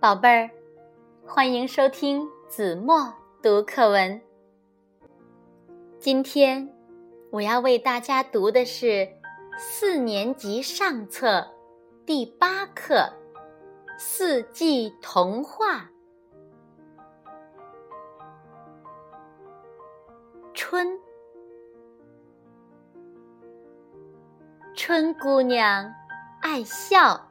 [0.00, 0.48] 宝贝儿，
[1.26, 4.20] 欢迎收听子墨读课文。
[5.98, 6.72] 今天
[7.32, 9.08] 我要为大家读的是
[9.58, 11.44] 四年级上册
[12.06, 12.94] 第八课
[13.98, 15.74] 《四季童话》。
[20.54, 20.96] 春，
[24.76, 25.92] 春姑娘
[26.40, 27.28] 爱笑，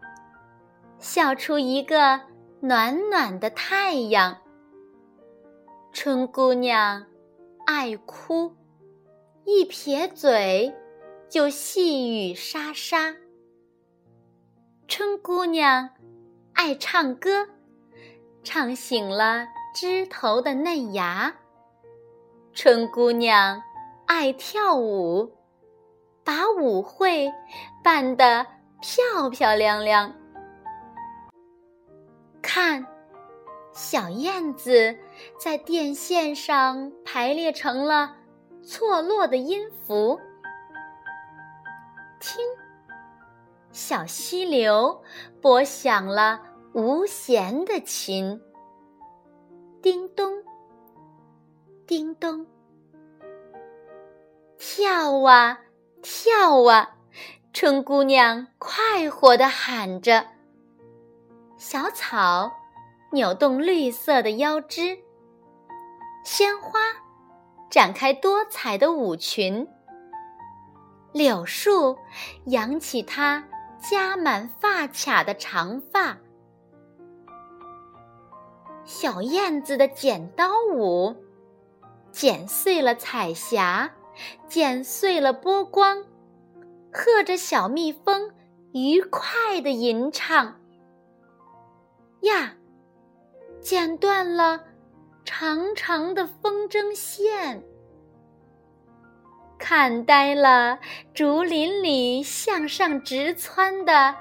[0.99, 2.19] 笑出一个。
[2.67, 4.39] 暖暖的太阳，
[5.93, 7.05] 春姑娘
[7.65, 8.57] 爱哭，
[9.45, 10.75] 一撇嘴
[11.29, 13.15] 就细雨沙沙。
[14.85, 15.91] 春姑娘
[16.55, 17.47] 爱唱歌，
[18.43, 21.33] 唱醒了枝头的嫩芽。
[22.51, 23.63] 春姑娘
[24.07, 25.31] 爱跳舞，
[26.21, 27.31] 把舞会
[27.81, 28.45] 办得
[28.81, 30.13] 漂漂亮亮。
[32.47, 32.87] 看，
[33.73, 34.97] 小燕子
[35.37, 38.15] 在电线上排列成了
[38.63, 40.17] 错落的音符。
[42.21, 42.39] 听，
[43.73, 45.03] 小溪流
[45.41, 48.41] 拨响了无弦的琴。
[49.81, 50.41] 叮咚，
[51.85, 52.47] 叮咚，
[54.57, 55.59] 跳啊
[56.01, 56.95] 跳啊，
[57.51, 60.36] 春姑娘快活地喊着。
[61.59, 62.51] 小草
[63.11, 64.99] 扭动绿色的腰肢，
[66.23, 66.79] 鲜花
[67.67, 69.67] 展开多彩的舞裙。
[71.13, 71.97] 柳树
[72.45, 73.43] 扬起它
[73.79, 76.15] 夹满发卡的长发。
[78.85, 81.15] 小燕子的剪刀舞，
[82.11, 83.91] 剪碎了彩霞，
[84.47, 86.03] 剪碎了波光，
[86.93, 88.31] 和着小蜜蜂
[88.73, 90.59] 愉快的吟唱。
[92.27, 92.53] 呀，
[93.61, 94.63] 剪断了
[95.25, 97.63] 长长的风筝线，
[99.57, 100.79] 看呆了
[101.13, 104.15] 竹林里向上直窜的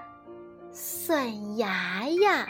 [0.73, 2.49] 笋芽呀！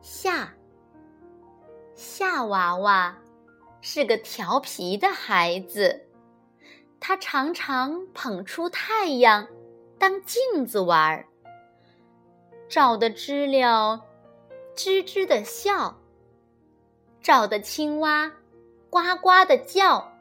[0.00, 0.54] 夏
[1.94, 3.16] 夏娃娃
[3.80, 6.05] 是个调皮的孩子。
[6.98, 9.46] 他常常捧出太阳
[9.98, 11.26] 当镜子玩儿，
[12.68, 14.04] 照得知了
[14.74, 15.98] 吱吱的笑，
[17.22, 18.32] 照得青蛙
[18.90, 20.12] 呱呱的叫，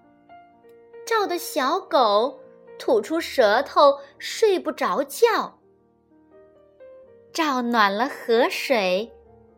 [1.06, 2.40] 照得小狗
[2.78, 5.59] 吐出舌头睡不着觉，
[7.34, 9.12] 照暖了河水，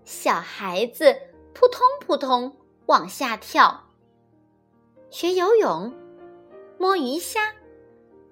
[0.06, 1.16] 小孩子
[1.54, 3.90] 扑通扑通往下跳，
[5.10, 5.94] 学游泳。
[6.80, 7.56] 摸鱼虾，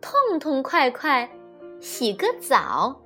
[0.01, 1.29] 痛痛快快
[1.79, 3.01] 洗个澡。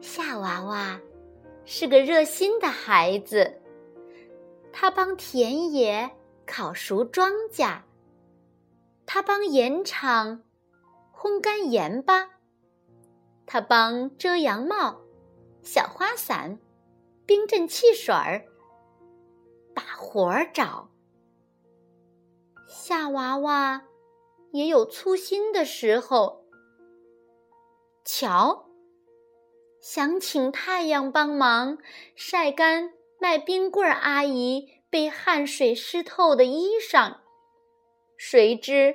[0.00, 1.00] 夏娃娃
[1.64, 3.60] 是个热心的孩子，
[4.72, 6.08] 他帮田野
[6.46, 7.80] 烤熟庄稼，
[9.04, 10.42] 他帮盐场
[11.12, 12.30] 烘干盐巴，
[13.46, 15.00] 他帮遮阳帽、
[15.62, 16.60] 小花伞、
[17.26, 18.44] 冰镇汽水儿
[19.74, 20.88] 把活儿找。
[22.88, 23.86] 夏娃娃
[24.50, 26.46] 也有粗心的时候。
[28.02, 28.70] 瞧，
[29.78, 31.76] 想请太阳帮忙
[32.16, 37.18] 晒干卖冰棍儿阿姨被汗水湿透的衣裳，
[38.16, 38.94] 谁知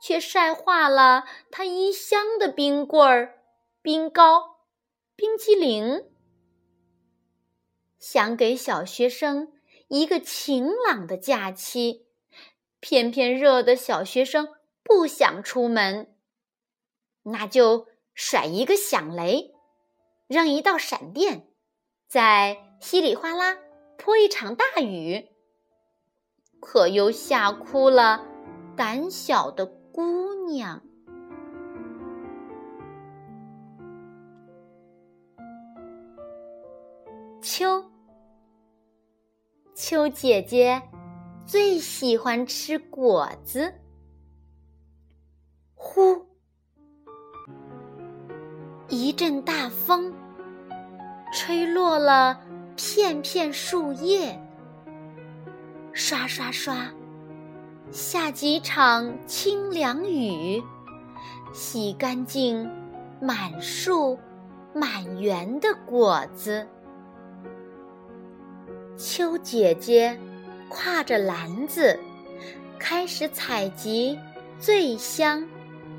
[0.00, 3.42] 却晒化了她一箱的冰棍儿、
[3.82, 4.58] 冰糕、
[5.16, 6.04] 冰激凌。
[7.98, 9.52] 想给小学生
[9.88, 12.03] 一个晴朗的假期。
[12.86, 14.46] 偏偏热的小学生
[14.82, 16.14] 不想出门，
[17.22, 19.54] 那就甩一个响雷，
[20.26, 21.48] 扔一道闪电，
[22.06, 23.56] 再稀里哗啦
[23.96, 25.30] 泼一场大雨，
[26.60, 28.26] 可又吓哭了
[28.76, 30.82] 胆小的姑娘。
[37.40, 37.82] 秋，
[39.74, 40.82] 秋姐姐。
[41.46, 43.72] 最喜欢吃果子。
[45.74, 46.26] 呼，
[48.88, 50.12] 一阵大风，
[51.32, 52.40] 吹落了
[52.76, 54.40] 片片树叶。
[55.92, 56.90] 刷刷刷，
[57.90, 60.62] 下几场清凉雨，
[61.52, 62.68] 洗干净
[63.20, 64.18] 满树
[64.74, 66.66] 满园的果子。
[68.96, 70.18] 秋姐姐。
[70.74, 71.98] 挎着篮子，
[72.78, 74.18] 开始采集
[74.58, 75.46] 最香、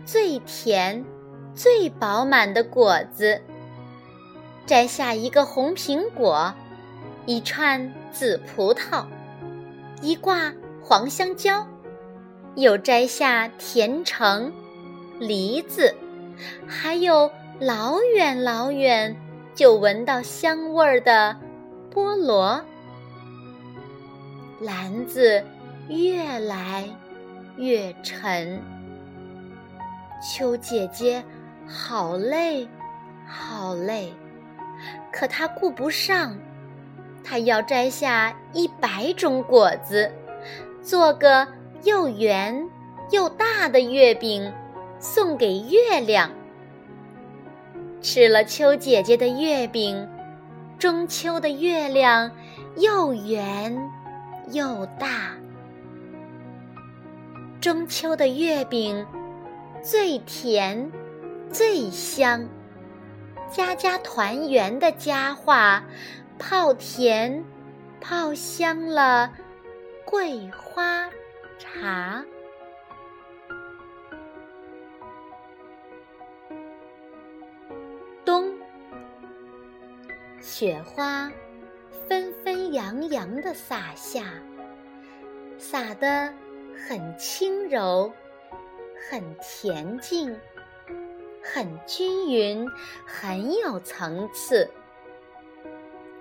[0.05, 1.03] 最甜、
[1.55, 3.41] 最饱满的果子，
[4.65, 6.53] 摘下一个红苹果，
[7.25, 9.05] 一串紫葡萄，
[10.01, 11.65] 一挂黄香蕉，
[12.55, 14.51] 又摘下甜橙、
[15.19, 15.95] 梨子，
[16.67, 19.15] 还有老远老远
[19.55, 21.35] 就闻到香味儿的
[21.93, 22.61] 菠萝。
[24.65, 25.43] 篮子
[25.89, 26.89] 越来
[27.55, 28.59] 越沉，
[30.19, 31.23] 秋姐姐
[31.67, 32.67] 好累，
[33.27, 34.11] 好累，
[35.11, 36.35] 可她顾不上，
[37.23, 40.11] 她要摘下一百种果子，
[40.81, 41.47] 做个
[41.83, 42.67] 又圆
[43.11, 44.51] 又大的月饼，
[44.97, 46.31] 送给月亮。
[48.01, 50.09] 吃了秋姐姐的月饼，
[50.79, 52.31] 中秋的月亮
[52.77, 53.91] 又圆。
[54.51, 55.31] 又大，
[57.59, 59.05] 中秋的月饼
[59.81, 60.91] 最甜
[61.51, 62.47] 最香，
[63.51, 65.83] 家家团圆的佳话，
[66.37, 67.43] 泡甜
[67.99, 69.31] 泡香了
[70.05, 71.09] 桂花
[71.57, 72.23] 茶。
[78.23, 78.53] 冬，
[80.41, 81.31] 雪花。
[82.07, 84.23] 纷纷扬扬地洒下，
[85.57, 86.33] 洒得
[86.87, 88.11] 很轻柔，
[89.09, 90.37] 很恬静，
[91.41, 92.69] 很均匀，
[93.05, 94.69] 很有层次。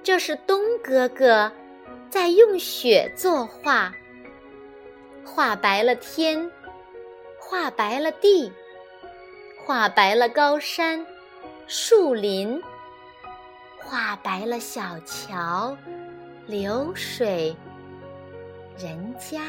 [0.03, 1.51] 这是东哥哥
[2.09, 3.93] 在用雪作画，
[5.25, 6.51] 画白了天，
[7.39, 8.53] 画白了地，
[9.65, 11.07] 画白了高山、
[11.67, 12.63] 树林。
[13.85, 15.77] 画白了小桥、
[16.47, 17.55] 流水、
[18.79, 19.41] 人家，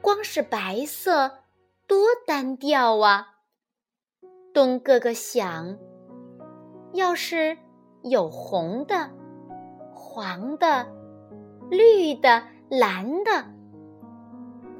[0.00, 1.38] 光是白色
[1.86, 3.36] 多单调啊！
[4.52, 5.78] 东哥哥想，
[6.92, 7.56] 要是
[8.02, 9.10] 有红的、
[9.94, 10.86] 黄的、
[11.70, 13.46] 绿的、蓝的，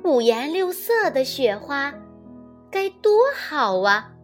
[0.03, 1.95] 五颜六色的雪花，
[2.71, 4.15] 该多好啊！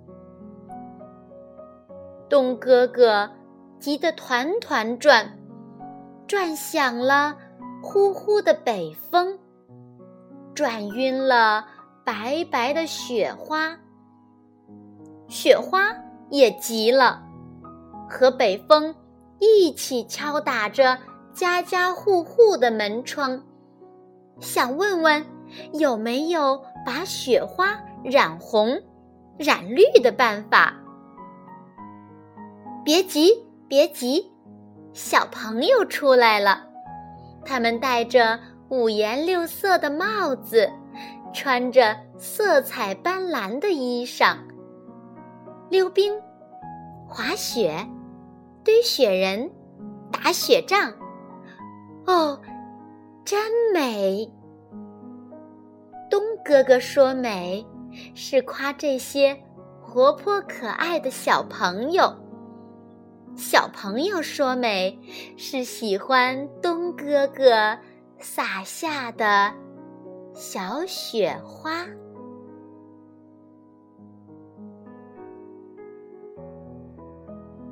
[2.35, 3.31] 东哥哥
[3.79, 5.39] 急得团团转，
[6.27, 7.37] 转响了
[7.81, 9.39] 呼呼的北风，
[10.53, 11.65] 转晕了
[12.05, 13.79] 白白的雪花。
[15.29, 15.95] 雪花
[16.29, 17.23] 也急了，
[18.11, 18.93] 和北风
[19.39, 20.99] 一起敲打着
[21.33, 23.41] 家家户户的门窗，
[24.41, 25.25] 想问问
[25.75, 28.83] 有没有把雪花染红、
[29.39, 30.81] 染绿的办法。
[32.85, 34.31] 别急，别急，
[34.93, 36.67] 小朋友出来了。
[37.43, 38.39] 他们戴着
[38.69, 40.71] 五颜六色的帽子，
[41.33, 44.37] 穿着色彩斑斓的衣裳，
[45.71, 46.13] 溜冰、
[47.09, 47.89] 滑雪、
[48.63, 49.51] 堆雪人、
[50.13, 50.93] 打雪仗。
[52.07, 52.39] 哦，
[53.25, 53.41] 真
[53.73, 54.31] 美！
[56.11, 57.65] 东哥哥说美，
[58.15, 59.35] 是夸这些
[59.81, 62.15] 活泼可爱的小朋友。
[63.37, 64.99] 小朋友说：“美
[65.37, 67.79] 是喜欢冬哥哥
[68.19, 69.53] 洒下的
[70.33, 71.85] 小雪花。”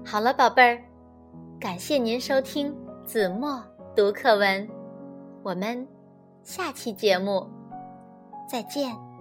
[0.05, 0.83] 好了，宝贝儿，
[1.59, 3.63] 感谢您收听子墨
[3.97, 4.69] 读课文，
[5.43, 5.87] 我们
[6.43, 7.49] 下期节目
[8.49, 9.12] 再见。